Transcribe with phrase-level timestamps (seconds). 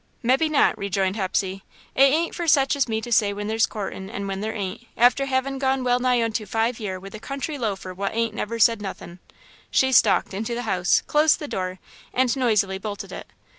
[0.23, 1.61] "Mebbe not," rejoined Hepsey.
[1.93, 4.87] "It ain't fer sech as me to say when there's courtin' and when there ain't,
[4.97, 8.57] after havin' gone well nigh onto five year with a country loafer what ain't never
[8.57, 9.19] said nothin'."
[9.69, 11.77] She stalked into the house, closed the door,
[12.15, 13.27] and noisily bolted it.